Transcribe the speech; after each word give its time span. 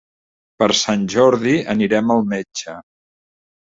Per 0.63 0.69
Sant 0.79 1.05
Jordi 1.17 1.55
anirem 1.77 2.19
al 2.19 2.29
metge. 2.37 2.79